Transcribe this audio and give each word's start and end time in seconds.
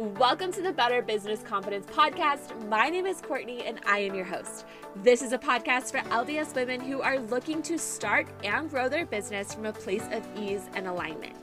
Welcome 0.00 0.50
to 0.52 0.62
the 0.62 0.72
Better 0.72 1.02
Business 1.02 1.42
Confidence 1.42 1.84
Podcast. 1.84 2.66
My 2.68 2.88
name 2.88 3.04
is 3.04 3.20
Courtney 3.20 3.64
and 3.64 3.78
I 3.84 3.98
am 3.98 4.14
your 4.14 4.24
host. 4.24 4.64
This 4.96 5.20
is 5.20 5.34
a 5.34 5.38
podcast 5.38 5.90
for 5.90 5.98
LDS 6.08 6.54
women 6.54 6.80
who 6.80 7.02
are 7.02 7.18
looking 7.18 7.60
to 7.64 7.78
start 7.78 8.26
and 8.42 8.70
grow 8.70 8.88
their 8.88 9.04
business 9.04 9.52
from 9.52 9.66
a 9.66 9.74
place 9.74 10.04
of 10.10 10.26
ease 10.38 10.62
and 10.72 10.86
alignment. 10.86 11.36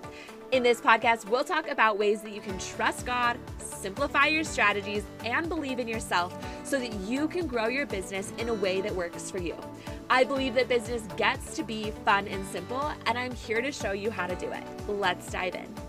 In 0.52 0.64
this 0.64 0.82
podcast, 0.82 1.30
we'll 1.30 1.44
talk 1.44 1.70
about 1.70 2.00
ways 2.00 2.24
that 2.24 2.32
you 2.32 2.42
can 2.42 2.58
trust 2.58 3.06
God, 3.06 3.38
simplify 3.60 4.26
your 4.26 4.44
strategies, 4.44 5.04
and 5.24 5.48
believe 5.48 5.78
in 5.78 5.88
yourself 5.88 6.36
so 6.64 6.80
that 6.80 6.96
you 7.02 7.28
can 7.28 7.46
grow 7.46 7.68
your 7.68 7.86
business 7.86 8.34
in 8.40 8.50
a 8.50 8.56
way 8.56 8.82
that 8.82 8.96
works 8.96 9.30
for 9.30 9.38
you. 9.38 9.56
I 10.10 10.24
believe 10.24 10.56
that 10.56 10.68
business 10.68 11.04
gets 11.16 11.56
to 11.58 11.64
be 11.64 11.92
fun 12.06 12.28
and 12.28 12.44
simple, 12.48 12.92
and 13.06 13.20
I'm 13.20 13.36
here 13.36 13.62
to 13.62 13.72
show 13.72 13.92
you 13.92 14.10
how 14.10 14.26
to 14.26 14.36
do 14.36 14.52
it. 14.52 14.64
Let's 14.88 15.30
dive 15.32 15.54
in. 15.54 15.87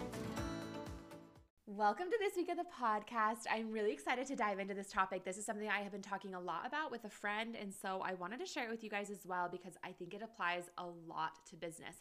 Welcome 1.78 2.06
to 2.10 2.18
this 2.18 2.34
week 2.34 2.48
of 2.48 2.56
the 2.56 2.64
podcast. 2.64 3.46
I'm 3.48 3.70
really 3.70 3.92
excited 3.92 4.26
to 4.26 4.34
dive 4.34 4.58
into 4.58 4.74
this 4.74 4.90
topic. 4.90 5.24
This 5.24 5.38
is 5.38 5.46
something 5.46 5.68
I 5.68 5.78
have 5.78 5.92
been 5.92 6.02
talking 6.02 6.34
a 6.34 6.40
lot 6.40 6.66
about 6.66 6.90
with 6.90 7.04
a 7.04 7.08
friend, 7.08 7.54
and 7.54 7.72
so 7.72 8.02
I 8.04 8.14
wanted 8.14 8.40
to 8.40 8.46
share 8.46 8.64
it 8.64 8.70
with 8.70 8.82
you 8.82 8.90
guys 8.90 9.10
as 9.10 9.24
well 9.24 9.48
because 9.48 9.74
I 9.84 9.92
think 9.92 10.12
it 10.12 10.20
applies 10.20 10.64
a 10.76 10.84
lot 11.06 11.46
to 11.50 11.56
business. 11.56 11.94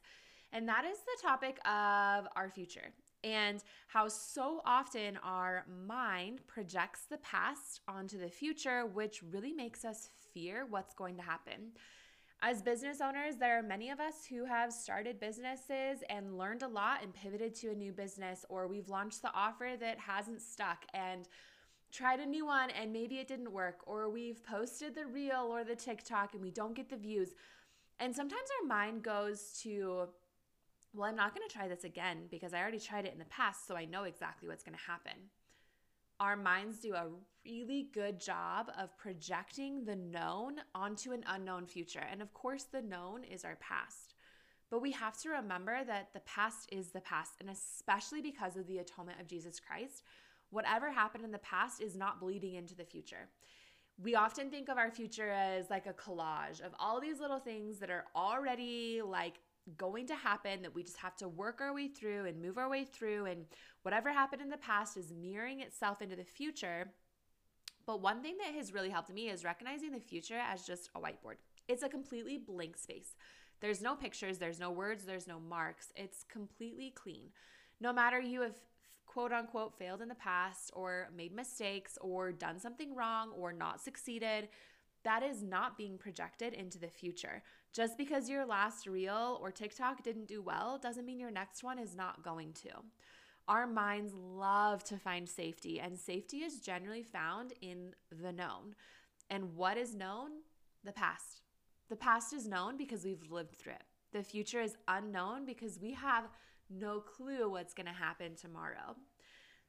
And 0.51 0.67
that 0.67 0.83
is 0.83 0.97
the 0.97 1.21
topic 1.21 1.59
of 1.63 2.27
our 2.35 2.49
future 2.49 2.91
and 3.23 3.63
how 3.87 4.07
so 4.07 4.61
often 4.65 5.19
our 5.23 5.63
mind 5.85 6.41
projects 6.47 7.01
the 7.07 7.17
past 7.19 7.81
onto 7.87 8.17
the 8.17 8.29
future, 8.29 8.87
which 8.87 9.21
really 9.31 9.53
makes 9.53 9.85
us 9.85 10.09
fear 10.33 10.65
what's 10.67 10.95
going 10.95 11.17
to 11.17 11.21
happen. 11.23 11.73
As 12.39 12.61
business 12.61 13.01
owners, 13.01 13.35
there 13.37 13.57
are 13.57 13.63
many 13.63 13.89
of 13.89 13.99
us 13.99 14.25
who 14.29 14.45
have 14.45 14.71
started 14.71 15.19
businesses 15.19 16.03
and 16.07 16.37
learned 16.37 16.61
a 16.61 16.67
lot 16.67 17.01
and 17.01 17.11
pivoted 17.11 17.55
to 17.55 17.71
a 17.71 17.75
new 17.75 17.91
business, 17.91 18.45
or 18.47 18.67
we've 18.67 18.89
launched 18.89 19.23
the 19.23 19.33
offer 19.33 19.71
that 19.79 19.97
hasn't 19.97 20.41
stuck 20.41 20.85
and 20.93 21.27
tried 21.91 22.19
a 22.19 22.25
new 22.25 22.45
one 22.45 22.69
and 22.69 22.93
maybe 22.93 23.15
it 23.15 23.27
didn't 23.27 23.51
work, 23.51 23.79
or 23.87 24.07
we've 24.07 24.43
posted 24.43 24.93
the 24.93 25.07
reel 25.07 25.47
or 25.49 25.63
the 25.63 25.75
TikTok 25.75 26.35
and 26.35 26.43
we 26.43 26.51
don't 26.51 26.75
get 26.75 26.89
the 26.89 26.95
views. 26.95 27.29
And 27.99 28.15
sometimes 28.15 28.49
our 28.61 28.67
mind 28.67 29.01
goes 29.01 29.59
to, 29.63 30.07
well, 30.93 31.09
I'm 31.09 31.15
not 31.15 31.33
going 31.33 31.47
to 31.47 31.53
try 31.53 31.67
this 31.67 31.85
again 31.85 32.27
because 32.29 32.53
I 32.53 32.61
already 32.61 32.79
tried 32.79 33.05
it 33.05 33.13
in 33.13 33.19
the 33.19 33.25
past, 33.25 33.67
so 33.67 33.75
I 33.75 33.85
know 33.85 34.03
exactly 34.03 34.47
what's 34.47 34.63
going 34.63 34.77
to 34.77 34.83
happen 34.83 35.13
our 36.19 36.35
minds 36.35 36.79
do 36.79 36.93
a 36.93 37.07
really 37.45 37.89
good 37.93 38.19
job 38.19 38.71
of 38.77 38.97
projecting 38.97 39.85
the 39.85 39.95
known 39.95 40.55
onto 40.73 41.11
an 41.11 41.23
unknown 41.27 41.65
future. 41.65 42.05
And 42.11 42.21
of 42.21 42.33
course, 42.33 42.63
the 42.63 42.81
known 42.81 43.23
is 43.23 43.45
our 43.45 43.57
past. 43.57 44.15
But 44.69 44.81
we 44.81 44.91
have 44.91 45.17
to 45.21 45.29
remember 45.29 45.83
that 45.85 46.09
the 46.13 46.19
past 46.21 46.67
is 46.71 46.89
the 46.89 47.01
past, 47.01 47.33
and 47.39 47.49
especially 47.49 48.21
because 48.21 48.57
of 48.57 48.67
the 48.67 48.79
atonement 48.79 49.21
of 49.21 49.27
Jesus 49.27 49.59
Christ, 49.59 50.03
whatever 50.49 50.91
happened 50.91 51.23
in 51.23 51.31
the 51.31 51.37
past 51.39 51.81
is 51.81 51.95
not 51.95 52.19
bleeding 52.19 52.55
into 52.55 52.75
the 52.75 52.83
future. 52.83 53.29
We 54.01 54.15
often 54.15 54.49
think 54.49 54.69
of 54.69 54.77
our 54.77 54.91
future 54.91 55.29
as 55.29 55.69
like 55.69 55.87
a 55.87 55.93
collage 55.93 56.61
of 56.61 56.73
all 56.79 56.99
these 56.99 57.19
little 57.19 57.39
things 57.39 57.79
that 57.79 57.89
are 57.89 58.05
already 58.15 59.01
like 59.03 59.39
going 59.75 60.07
to 60.07 60.15
happen 60.15 60.61
that 60.61 60.73
we 60.73 60.83
just 60.83 60.97
have 60.97 61.15
to 61.17 61.27
work 61.27 61.59
our 61.61 61.73
way 61.73 61.87
through 61.87 62.25
and 62.25 62.41
move 62.41 62.57
our 62.57 62.69
way 62.69 62.85
through. 62.85 63.25
And 63.25 63.45
whatever 63.83 64.11
happened 64.11 64.41
in 64.41 64.49
the 64.49 64.57
past 64.57 64.97
is 64.97 65.11
mirroring 65.11 65.61
itself 65.61 66.01
into 66.01 66.15
the 66.15 66.23
future. 66.23 66.91
But 67.85 68.01
one 68.01 68.21
thing 68.21 68.37
that 68.39 68.53
has 68.55 68.73
really 68.73 68.89
helped 68.89 69.13
me 69.13 69.29
is 69.29 69.43
recognizing 69.43 69.91
the 69.91 69.99
future 69.99 70.39
as 70.39 70.63
just 70.63 70.89
a 70.95 70.99
whiteboard. 70.99 71.35
It's 71.67 71.83
a 71.83 71.89
completely 71.89 72.37
blank 72.37 72.77
space. 72.77 73.15
There's 73.59 73.81
no 73.81 73.95
pictures, 73.95 74.37
there's 74.37 74.59
no 74.59 74.71
words, 74.71 75.05
there's 75.05 75.27
no 75.27 75.39
marks. 75.39 75.91
It's 75.95 76.23
completely 76.23 76.91
clean. 76.91 77.29
No 77.81 77.91
matter 77.91 78.19
you 78.19 78.41
have 78.41 78.55
quote 79.05 79.31
unquote 79.31 79.77
failed 79.77 80.01
in 80.01 80.09
the 80.09 80.15
past 80.15 80.69
or 80.73 81.09
made 81.15 81.33
mistakes 81.33 81.97
or 82.01 82.31
done 82.31 82.59
something 82.59 82.93
wrong 82.93 83.31
or 83.31 83.51
not 83.51 83.81
succeeded, 83.81 84.49
that 85.07 85.23
is 85.23 85.41
not 85.41 85.77
being 85.77 85.97
projected 85.97 86.53
into 86.53 86.77
the 86.77 86.89
future. 86.89 87.41
Just 87.71 87.97
because 87.97 88.29
your 88.29 88.45
last 88.45 88.87
reel 88.87 89.39
or 89.41 89.51
TikTok 89.51 90.03
didn't 90.03 90.27
do 90.27 90.41
well 90.41 90.77
doesn't 90.77 91.05
mean 91.05 91.17
your 91.17 91.31
next 91.31 91.63
one 91.63 91.79
is 91.79 91.95
not 91.95 92.23
going 92.23 92.51
to. 92.63 92.71
Our 93.47 93.65
minds 93.65 94.13
love 94.13 94.83
to 94.83 94.97
find 94.97 95.29
safety, 95.29 95.79
and 95.79 95.97
safety 95.97 96.39
is 96.39 96.59
generally 96.59 97.03
found 97.03 97.53
in 97.61 97.93
the 98.11 98.33
known. 98.33 98.75
And 99.29 99.55
what 99.55 99.77
is 99.77 99.95
known? 99.95 100.31
The 100.83 100.91
past. 100.91 101.39
The 101.89 101.95
past 101.95 102.33
is 102.33 102.45
known 102.45 102.75
because 102.75 103.05
we've 103.05 103.31
lived 103.31 103.55
through 103.55 103.73
it. 103.73 103.83
The 104.11 104.23
future 104.23 104.59
is 104.59 104.75
unknown 104.89 105.45
because 105.45 105.79
we 105.81 105.93
have 105.93 106.25
no 106.69 106.99
clue 106.99 107.49
what's 107.49 107.73
going 107.73 107.87
to 107.87 107.93
happen 107.93 108.35
tomorrow. 108.35 108.97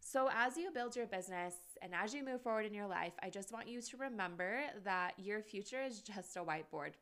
So, 0.01 0.31
as 0.35 0.57
you 0.57 0.71
build 0.71 0.97
your 0.97 1.07
business 1.07 1.55
and 1.83 1.93
as 1.95 2.15
you 2.15 2.25
move 2.25 2.41
forward 2.41 2.67
in 2.67 2.75
your 2.75 2.87
life, 2.87 3.13
I 3.23 3.31
just 3.31 3.53
want 3.53 3.69
you 3.69 3.83
to 3.83 3.97
remember 3.97 4.61
that 4.85 5.15
your 5.19 5.43
future 5.43 5.83
is 5.83 6.01
just 6.01 6.37
a 6.37 6.41
whiteboard. 6.41 6.93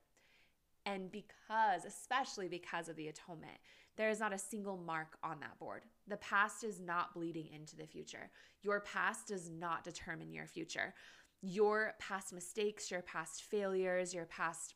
And 0.87 1.11
because, 1.11 1.85
especially 1.85 2.49
because 2.49 2.89
of 2.89 2.97
the 2.97 3.09
atonement, 3.09 3.59
there 3.97 4.11
is 4.11 4.21
not 4.21 4.33
a 4.33 4.39
single 4.39 4.77
mark 4.77 5.19
on 5.23 5.41
that 5.41 5.59
board. 5.59 5.83
The 6.07 6.17
past 6.19 6.65
is 6.65 6.81
not 6.81 7.15
bleeding 7.15 7.49
into 7.53 7.77
the 7.77 7.87
future. 7.87 8.31
Your 8.63 8.81
past 8.81 9.29
does 9.29 9.51
not 9.51 9.85
determine 9.85 10.33
your 10.33 10.47
future. 10.47 10.95
Your 11.43 11.95
past 11.99 12.33
mistakes, 12.33 12.91
your 12.91 13.03
past 13.03 13.43
failures, 13.43 14.15
your 14.15 14.27
past 14.27 14.75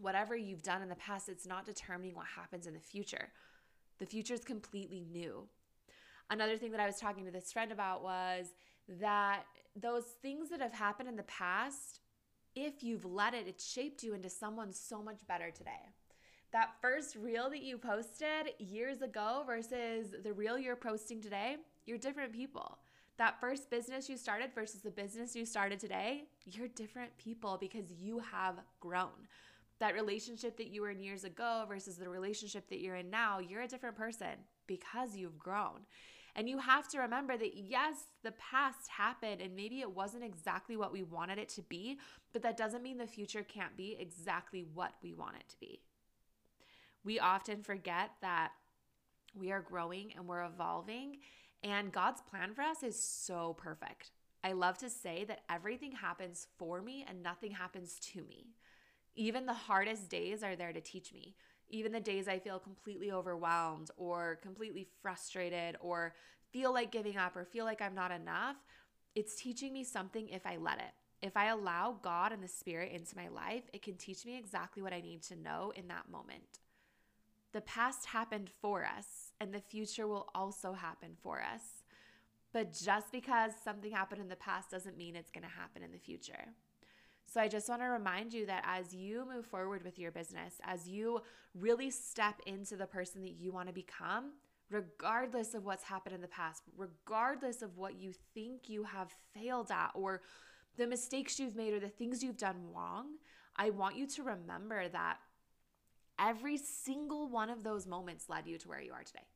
whatever 0.00 0.36
you've 0.36 0.62
done 0.62 0.82
in 0.82 0.88
the 0.88 0.94
past, 0.94 1.28
it's 1.28 1.46
not 1.46 1.66
determining 1.66 2.14
what 2.14 2.26
happens 2.26 2.66
in 2.66 2.74
the 2.74 2.80
future. 2.80 3.28
The 3.98 4.06
future 4.06 4.34
is 4.34 4.44
completely 4.44 5.04
new. 5.10 5.48
Another 6.30 6.56
thing 6.56 6.72
that 6.72 6.80
I 6.80 6.86
was 6.86 6.96
talking 6.96 7.24
to 7.24 7.30
this 7.30 7.52
friend 7.52 7.72
about 7.72 8.02
was 8.02 8.48
that 9.00 9.44
those 9.74 10.04
things 10.22 10.50
that 10.50 10.60
have 10.60 10.72
happened 10.74 11.08
in 11.08 11.16
the 11.16 11.22
past, 11.24 12.00
if 12.54 12.82
you've 12.82 13.04
let 13.04 13.34
it, 13.34 13.46
it 13.46 13.60
shaped 13.60 14.02
you 14.02 14.14
into 14.14 14.28
someone 14.28 14.72
so 14.72 15.02
much 15.02 15.26
better 15.26 15.50
today. 15.50 15.88
That 16.52 16.70
first 16.80 17.16
reel 17.16 17.50
that 17.50 17.62
you 17.62 17.78
posted 17.78 18.54
years 18.58 19.02
ago 19.02 19.42
versus 19.46 20.14
the 20.22 20.32
reel 20.32 20.58
you're 20.58 20.76
posting 20.76 21.20
today, 21.20 21.56
you're 21.86 21.98
different 21.98 22.32
people. 22.32 22.78
That 23.18 23.40
first 23.40 23.70
business 23.70 24.08
you 24.08 24.16
started 24.16 24.50
versus 24.54 24.80
the 24.80 24.90
business 24.90 25.34
you 25.34 25.44
started 25.44 25.80
today, 25.80 26.24
you're 26.44 26.68
different 26.68 27.16
people 27.18 27.58
because 27.60 27.90
you 28.00 28.20
have 28.20 28.60
grown. 28.80 29.28
That 29.80 29.94
relationship 29.94 30.56
that 30.56 30.68
you 30.68 30.82
were 30.82 30.90
in 30.90 31.00
years 31.00 31.24
ago 31.24 31.64
versus 31.68 31.96
the 31.96 32.08
relationship 32.08 32.68
that 32.68 32.80
you're 32.80 32.96
in 32.96 33.10
now, 33.10 33.38
you're 33.38 33.62
a 33.62 33.68
different 33.68 33.96
person 33.96 34.44
because 34.66 35.16
you've 35.16 35.38
grown. 35.38 35.86
And 36.34 36.48
you 36.48 36.58
have 36.58 36.88
to 36.88 37.00
remember 37.00 37.36
that 37.36 37.56
yes, 37.56 37.96
the 38.22 38.32
past 38.32 38.88
happened 38.88 39.40
and 39.40 39.56
maybe 39.56 39.80
it 39.80 39.90
wasn't 39.90 40.24
exactly 40.24 40.76
what 40.76 40.92
we 40.92 41.02
wanted 41.02 41.38
it 41.38 41.48
to 41.50 41.62
be, 41.62 41.98
but 42.32 42.42
that 42.42 42.56
doesn't 42.56 42.82
mean 42.82 42.98
the 42.98 43.06
future 43.06 43.42
can't 43.42 43.76
be 43.76 43.96
exactly 43.98 44.64
what 44.74 44.92
we 45.02 45.14
want 45.14 45.36
it 45.36 45.48
to 45.48 45.58
be. 45.58 45.80
We 47.04 47.18
often 47.18 47.62
forget 47.62 48.10
that 48.20 48.52
we 49.34 49.50
are 49.52 49.60
growing 49.60 50.12
and 50.16 50.26
we're 50.26 50.44
evolving, 50.44 51.18
and 51.62 51.92
God's 51.92 52.20
plan 52.22 52.54
for 52.54 52.62
us 52.62 52.82
is 52.82 53.00
so 53.00 53.54
perfect. 53.58 54.10
I 54.44 54.52
love 54.52 54.78
to 54.78 54.90
say 54.90 55.24
that 55.24 55.42
everything 55.50 55.92
happens 55.92 56.46
for 56.56 56.80
me 56.80 57.04
and 57.08 57.22
nothing 57.22 57.50
happens 57.50 57.98
to 58.12 58.22
me. 58.24 58.54
Even 59.18 59.44
the 59.44 59.52
hardest 59.52 60.08
days 60.08 60.42
are 60.42 60.56
there 60.56 60.72
to 60.72 60.80
teach 60.80 61.12
me 61.12 61.34
even 61.70 61.92
the 61.92 62.00
days 62.00 62.28
I 62.28 62.38
feel 62.38 62.58
completely 62.58 63.12
overwhelmed 63.12 63.90
or 63.96 64.38
completely 64.42 64.86
frustrated 65.02 65.76
or 65.80 66.14
feel 66.50 66.72
like 66.72 66.90
giving 66.90 67.16
up 67.16 67.36
or 67.36 67.44
feel 67.44 67.64
like 67.64 67.82
I'm 67.82 67.94
not 67.94 68.10
enough, 68.10 68.56
it's 69.14 69.34
teaching 69.34 69.72
me 69.72 69.84
something 69.84 70.28
if 70.28 70.46
I 70.46 70.56
let 70.56 70.78
it. 70.78 70.92
If 71.20 71.36
I 71.36 71.46
allow 71.46 71.98
God 72.00 72.32
and 72.32 72.42
the 72.42 72.48
Spirit 72.48 72.92
into 72.92 73.16
my 73.16 73.28
life, 73.28 73.64
it 73.72 73.82
can 73.82 73.96
teach 73.96 74.24
me 74.24 74.38
exactly 74.38 74.82
what 74.82 74.92
I 74.92 75.00
need 75.00 75.22
to 75.24 75.36
know 75.36 75.72
in 75.74 75.88
that 75.88 76.10
moment. 76.10 76.60
The 77.52 77.60
past 77.62 78.06
happened 78.06 78.50
for 78.60 78.84
us, 78.84 79.32
and 79.40 79.52
the 79.52 79.60
future 79.60 80.06
will 80.06 80.28
also 80.34 80.74
happen 80.74 81.16
for 81.22 81.42
us. 81.42 81.82
But 82.52 82.72
just 82.72 83.10
because 83.10 83.52
something 83.64 83.90
happened 83.90 84.20
in 84.20 84.28
the 84.28 84.36
past 84.36 84.70
doesn't 84.70 84.96
mean 84.96 85.16
it's 85.16 85.30
going 85.30 85.44
to 85.44 85.50
happen 85.50 85.82
in 85.82 85.90
the 85.90 85.98
future. 85.98 86.54
So 87.30 87.42
I 87.42 87.48
just 87.48 87.68
want 87.68 87.82
to 87.82 87.88
remind 87.88 88.32
you 88.32 88.46
that 88.46 88.64
as 88.66 88.94
you 88.94 89.26
move 89.30 89.44
forward 89.44 89.84
with 89.84 89.98
your 89.98 90.10
business, 90.10 90.54
as 90.64 90.88
you 90.88 91.20
really 91.54 91.90
step 91.90 92.40
into 92.46 92.74
the 92.74 92.86
person 92.86 93.20
that 93.22 93.34
you 93.38 93.52
want 93.52 93.68
to 93.68 93.74
become, 93.74 94.32
regardless 94.70 95.52
of 95.52 95.66
what's 95.66 95.84
happened 95.84 96.14
in 96.14 96.22
the 96.22 96.28
past, 96.28 96.62
regardless 96.74 97.60
of 97.60 97.76
what 97.76 98.00
you 98.00 98.12
think 98.32 98.70
you 98.70 98.82
have 98.82 99.12
failed 99.34 99.70
at 99.70 99.90
or 99.94 100.22
the 100.78 100.86
mistakes 100.86 101.38
you've 101.38 101.54
made 101.54 101.74
or 101.74 101.80
the 101.80 101.88
things 101.88 102.22
you've 102.22 102.38
done 102.38 102.56
wrong, 102.74 103.06
I 103.56 103.70
want 103.70 103.96
you 103.96 104.06
to 104.06 104.22
remember 104.22 104.88
that 104.88 105.18
every 106.18 106.56
single 106.56 107.28
one 107.28 107.50
of 107.50 107.62
those 107.62 107.86
moments 107.86 108.30
led 108.30 108.46
you 108.46 108.56
to 108.56 108.68
where 108.68 108.80
you 108.80 108.92
are 108.92 109.04
today. 109.04 109.26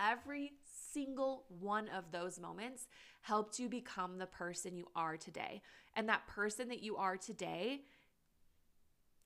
Every 0.00 0.52
single 0.92 1.44
one 1.48 1.88
of 1.88 2.10
those 2.12 2.38
moments 2.38 2.86
helped 3.22 3.58
you 3.58 3.68
become 3.68 4.18
the 4.18 4.26
person 4.26 4.76
you 4.76 4.88
are 4.94 5.16
today. 5.16 5.62
And 5.94 6.08
that 6.08 6.26
person 6.26 6.68
that 6.68 6.82
you 6.82 6.96
are 6.96 7.16
today 7.16 7.82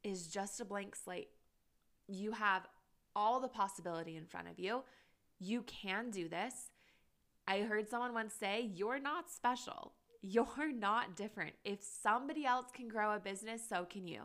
is 0.03 0.29
just 0.29 0.61
a 0.61 0.65
blank 0.65 0.95
slate. 0.97 1.29
You 2.09 2.33
have 2.33 2.67
all 3.15 3.41
the 3.41 3.49
possibility 3.49 4.17
in 4.17 4.27
front 4.27 4.49
of 4.49 4.59
you. 4.59 4.83
You 5.39 5.63
can 5.63 6.11
do 6.11 6.29
this. 6.29 6.71
I 7.49 7.61
heard 7.61 7.89
someone 7.89 8.13
once 8.13 8.35
say, 8.35 8.71
You're 8.75 9.01
not 9.01 9.31
special. 9.31 9.93
You're 10.23 10.73
not 10.73 11.15
different. 11.17 11.53
If 11.65 11.81
somebody 11.83 12.45
else 12.45 12.67
can 12.75 12.89
grow 12.89 13.15
a 13.15 13.21
business, 13.21 13.63
so 13.69 13.85
can 13.89 14.09
you. 14.09 14.23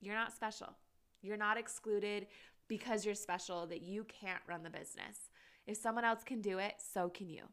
You're 0.00 0.14
not 0.14 0.32
special. 0.32 0.74
You're 1.20 1.36
not 1.36 1.58
excluded 1.58 2.26
because 2.68 3.04
you're 3.04 3.14
special 3.14 3.66
that 3.66 3.82
you 3.82 4.04
can't 4.04 4.40
run 4.48 4.62
the 4.62 4.70
business. 4.70 5.30
If 5.66 5.76
someone 5.76 6.04
else 6.04 6.24
can 6.24 6.40
do 6.40 6.58
it, 6.58 6.74
so 6.92 7.08
can 7.08 7.28
you. 7.28 7.44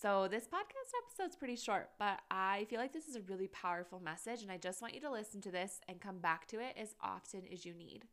So, 0.00 0.28
this 0.30 0.44
podcast 0.44 0.92
episode's 1.02 1.34
pretty 1.34 1.56
short, 1.56 1.90
but 1.98 2.20
I 2.30 2.66
feel 2.70 2.78
like 2.78 2.92
this 2.92 3.08
is 3.08 3.16
a 3.16 3.22
really 3.22 3.48
powerful 3.48 3.98
message, 3.98 4.42
and 4.42 4.52
I 4.52 4.56
just 4.56 4.80
want 4.80 4.94
you 4.94 5.00
to 5.00 5.10
listen 5.10 5.40
to 5.40 5.50
this 5.50 5.80
and 5.88 6.00
come 6.00 6.18
back 6.18 6.46
to 6.48 6.60
it 6.60 6.76
as 6.80 6.94
often 7.00 7.42
as 7.52 7.64
you 7.64 7.74
need. 7.74 8.04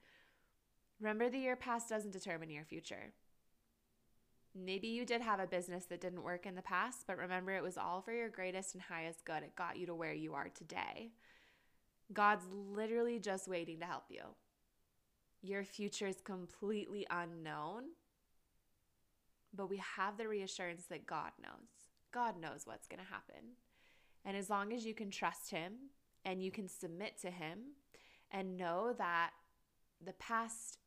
Remember, 1.00 1.30
the 1.30 1.38
year 1.38 1.56
past 1.56 1.90
doesn't 1.90 2.14
determine 2.14 2.50
your 2.50 2.64
future. 2.64 3.14
Maybe 4.56 4.88
you 4.88 5.06
did 5.06 5.22
have 5.22 5.40
a 5.40 5.46
business 5.46 5.86
that 5.88 6.02
didn't 6.02 6.24
work 6.24 6.46
in 6.46 6.56
the 6.56 6.62
past, 6.62 7.04
but 7.06 7.18
remember, 7.18 7.52
it 7.52 7.62
was 7.62 7.78
all 7.78 8.02
for 8.02 8.14
your 8.14 8.30
greatest 8.30 8.74
and 8.74 8.82
highest 8.82 9.26
good. 9.26 9.44
It 9.44 9.56
got 9.56 9.78
you 9.78 9.86
to 9.88 9.94
where 9.94 10.14
you 10.14 10.34
are 10.34 10.50
today. 10.50 11.12
God's 12.14 12.46
literally 12.52 13.20
just 13.20 13.48
waiting 13.48 13.80
to 13.82 13.86
help 13.86 14.06
you. 14.10 14.24
Your 15.42 15.64
future 15.64 16.08
is 16.08 16.22
completely 16.22 17.06
unknown, 17.12 17.84
but 19.56 19.70
we 19.70 19.82
have 19.98 20.18
the 20.18 20.28
reassurance 20.28 20.86
that 20.90 21.06
God 21.06 21.32
knows. 21.42 21.90
God 22.12 22.40
knows 22.40 22.62
what's 22.66 22.88
going 22.88 23.00
to 23.00 23.12
happen. 23.12 23.56
And 24.24 24.36
as 24.36 24.50
long 24.50 24.74
as 24.74 24.86
you 24.86 24.94
can 24.94 25.12
trust 25.12 25.52
Him 25.52 25.74
and 26.24 26.42
you 26.42 26.52
can 26.52 26.68
submit 26.68 27.20
to 27.22 27.30
Him 27.30 27.60
and 28.32 28.58
know 28.58 28.94
that 28.98 29.32
the 30.04 30.14
past 30.14 30.80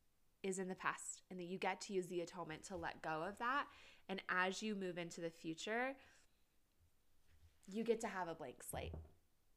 is 0.43 0.59
in 0.59 0.69
the 0.69 0.75
past 0.75 1.23
and 1.31 1.39
that 1.39 1.45
you 1.45 1.59
get 1.59 1.81
to 1.83 1.93
use 1.93 2.07
the 2.07 2.21
atonement 2.21 2.65
to 2.65 2.77
let 2.77 3.03
go 3.03 3.25
of 3.29 3.39
that. 3.39 3.67
And 4.09 4.23
as 4.29 4.63
you 4.63 4.75
move 4.75 4.99
into 4.99 5.21
the 5.21 5.31
future, 5.31 5.95
you 7.71 7.85
get 7.85 8.01
to 8.01 8.09
have 8.09 8.29
a 8.29 8.35
blank 8.35 8.63
slate. 8.69 8.95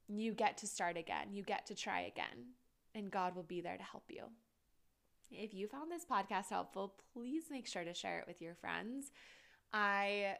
You 0.08 0.34
get 0.34 0.58
to 0.58 0.68
start 0.68 0.98
again. 0.98 1.28
You 1.32 1.44
get 1.44 1.66
to 1.68 1.76
try 1.76 2.02
again. 2.02 2.54
And 2.94 3.10
God 3.10 3.36
will 3.36 3.44
be 3.44 3.62
there 3.62 3.78
to 3.78 3.84
help 3.84 4.04
you. 4.10 4.24
If 5.32 5.54
you 5.54 5.68
found 5.68 5.90
this 5.90 6.06
podcast 6.06 6.50
helpful, 6.50 6.94
please 7.14 7.44
make 7.50 7.66
sure 7.66 7.86
to 7.86 7.94
share 7.94 8.20
it 8.20 8.28
with 8.28 8.42
your 8.42 8.56
friends. 8.56 9.12
I 9.74 10.36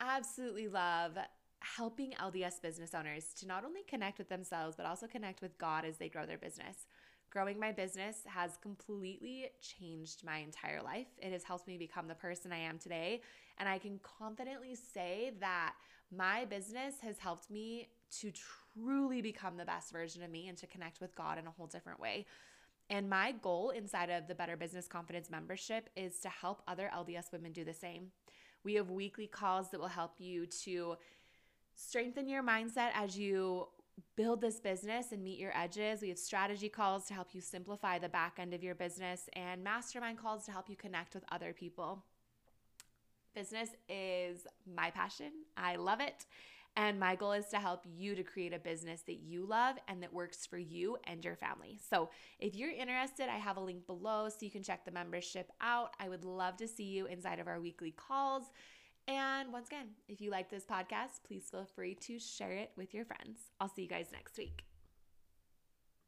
absolutely 0.00 0.68
love 0.68 1.16
helping 1.60 2.12
LDS 2.12 2.60
business 2.60 2.94
owners 2.94 3.32
to 3.40 3.46
not 3.46 3.64
only 3.64 3.82
connect 3.88 4.18
with 4.18 4.28
themselves, 4.28 4.76
but 4.76 4.84
also 4.84 5.06
connect 5.06 5.40
with 5.40 5.56
God 5.56 5.86
as 5.86 5.96
they 5.96 6.10
grow 6.10 6.26
their 6.26 6.36
business. 6.36 6.86
Growing 7.30 7.58
my 7.58 7.72
business 7.72 8.18
has 8.26 8.58
completely 8.58 9.46
changed 9.60 10.22
my 10.24 10.38
entire 10.38 10.82
life. 10.82 11.08
It 11.18 11.32
has 11.32 11.42
helped 11.42 11.66
me 11.66 11.78
become 11.78 12.06
the 12.06 12.14
person 12.14 12.52
I 12.52 12.58
am 12.58 12.78
today. 12.78 13.22
And 13.58 13.68
I 13.68 13.78
can 13.78 13.98
confidently 14.02 14.74
say 14.74 15.32
that 15.40 15.74
my 16.14 16.44
business 16.44 16.96
has 17.02 17.18
helped 17.18 17.50
me 17.50 17.88
to 18.20 18.30
truly 18.74 19.22
become 19.22 19.56
the 19.56 19.64
best 19.64 19.92
version 19.92 20.22
of 20.22 20.30
me 20.30 20.48
and 20.48 20.56
to 20.58 20.66
connect 20.66 21.00
with 21.00 21.16
God 21.16 21.38
in 21.38 21.46
a 21.46 21.50
whole 21.50 21.66
different 21.66 21.98
way. 21.98 22.26
And 22.88 23.10
my 23.10 23.32
goal 23.42 23.70
inside 23.70 24.10
of 24.10 24.28
the 24.28 24.34
Better 24.34 24.56
Business 24.56 24.86
Confidence 24.86 25.30
membership 25.30 25.90
is 25.96 26.20
to 26.20 26.28
help 26.28 26.62
other 26.68 26.90
LDS 26.94 27.32
women 27.32 27.52
do 27.52 27.64
the 27.64 27.74
same. 27.74 28.12
We 28.62 28.74
have 28.74 28.90
weekly 28.90 29.26
calls 29.26 29.70
that 29.70 29.80
will 29.80 29.88
help 29.88 30.14
you 30.18 30.46
to 30.64 30.96
strengthen 31.74 32.28
your 32.28 32.42
mindset 32.42 32.90
as 32.94 33.18
you 33.18 33.68
build 34.14 34.40
this 34.40 34.60
business 34.60 35.12
and 35.12 35.22
meet 35.22 35.38
your 35.38 35.56
edges. 35.56 36.00
We 36.02 36.08
have 36.10 36.18
strategy 36.18 36.68
calls 36.68 37.06
to 37.06 37.14
help 37.14 37.28
you 37.34 37.40
simplify 37.40 37.98
the 37.98 38.08
back 38.08 38.38
end 38.38 38.54
of 38.54 38.62
your 38.62 38.74
business 38.74 39.28
and 39.34 39.64
mastermind 39.64 40.18
calls 40.18 40.44
to 40.46 40.52
help 40.52 40.68
you 40.68 40.76
connect 40.76 41.14
with 41.14 41.24
other 41.32 41.52
people. 41.52 42.04
Business 43.34 43.70
is 43.88 44.46
my 44.74 44.90
passion. 44.90 45.32
I 45.56 45.76
love 45.76 46.00
it. 46.00 46.24
And 46.76 47.00
my 47.00 47.16
goal 47.16 47.32
is 47.32 47.46
to 47.48 47.56
help 47.56 47.84
you 47.86 48.14
to 48.14 48.22
create 48.22 48.52
a 48.52 48.58
business 48.58 49.00
that 49.06 49.20
you 49.20 49.46
love 49.46 49.76
and 49.88 50.02
that 50.02 50.12
works 50.12 50.44
for 50.44 50.58
you 50.58 50.98
and 51.04 51.24
your 51.24 51.34
family. 51.34 51.80
So, 51.90 52.10
if 52.38 52.54
you're 52.54 52.70
interested, 52.70 53.30
I 53.30 53.38
have 53.38 53.56
a 53.56 53.60
link 53.60 53.86
below 53.86 54.28
so 54.28 54.36
you 54.40 54.50
can 54.50 54.62
check 54.62 54.84
the 54.84 54.90
membership 54.90 55.50
out. 55.62 55.94
I 55.98 56.10
would 56.10 56.24
love 56.24 56.58
to 56.58 56.68
see 56.68 56.84
you 56.84 57.06
inside 57.06 57.38
of 57.38 57.48
our 57.48 57.60
weekly 57.60 57.92
calls. 57.92 58.44
And 59.08 59.52
once 59.52 59.68
again, 59.68 59.88
if 60.08 60.20
you 60.20 60.30
like 60.30 60.50
this 60.50 60.64
podcast, 60.64 61.22
please 61.26 61.44
feel 61.50 61.64
free 61.64 61.94
to 61.94 62.18
share 62.18 62.52
it 62.52 62.72
with 62.76 62.92
your 62.92 63.06
friends. 63.06 63.40
I'll 63.58 63.72
see 63.72 63.82
you 63.82 63.88
guys 63.88 64.08
next 64.12 64.36
week. 64.36 64.65